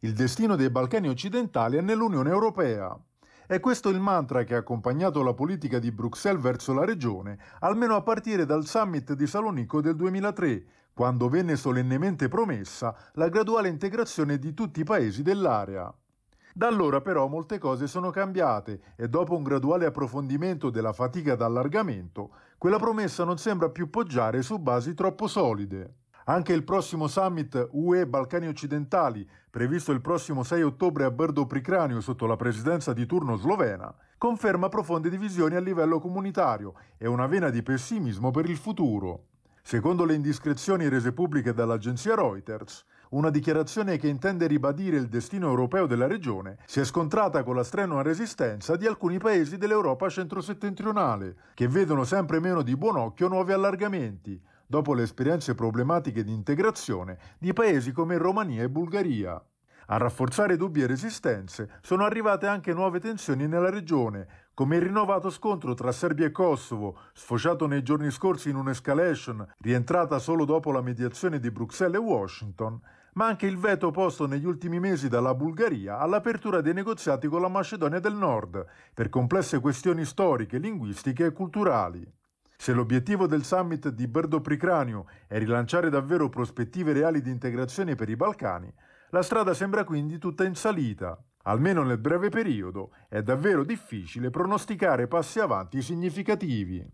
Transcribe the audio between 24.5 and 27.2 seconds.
basi troppo solide. Anche il prossimo